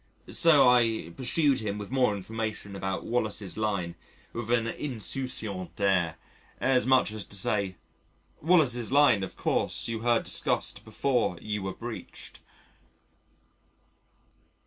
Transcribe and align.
So 0.31 0.67
I 0.67 1.13
pursued 1.15 1.59
him 1.59 1.77
with 1.77 1.91
more 1.91 2.17
information 2.17 2.75
about 2.75 3.05
"Wallace's 3.05 3.55
Line," 3.55 3.93
with 4.33 4.49
an 4.49 4.65
insouciant 4.65 5.79
air, 5.79 6.15
as 6.59 6.87
much 6.87 7.11
as 7.11 7.23
to 7.27 7.35
say, 7.35 7.75
"Wallace's 8.41 8.91
Line 8.91 9.21
of 9.21 9.35
course 9.37 9.87
you 9.87 9.99
heard 9.99 10.23
discussed 10.23 10.83
before 10.83 11.37
you 11.39 11.61
were 11.61 11.75
breached." 11.75 12.39